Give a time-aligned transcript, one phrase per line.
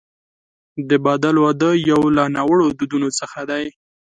[0.89, 3.65] د بدل واده یو له ناوړه دودونو څخه دی.